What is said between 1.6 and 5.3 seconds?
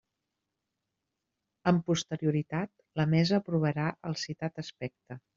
Amb posterioritat, la mesa aprovarà el citat aspecte.